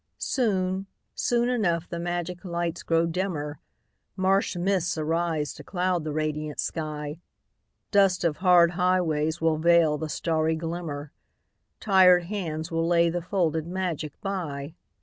[0.17, 3.59] Soon, soon enough the magic lights grow dimmer,
[4.15, 7.19] Marsh mists arise to cloud the radiant sky,
[7.91, 11.11] Dust of hard highways will veil the starry glimmer,
[11.79, 14.73] Tired hands will lay the folded magic by.